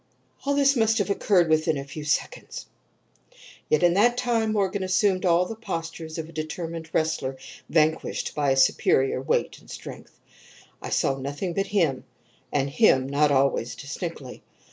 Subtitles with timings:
[0.45, 2.65] "All this must have occurred within a few seconds,
[3.69, 7.37] yet in that time Morgan assumed all the postures of a determined wrestler
[7.69, 10.19] vanquished by superior weight and strength.
[10.81, 12.03] I saw nothing but him,
[12.51, 14.41] and him not always distinctly.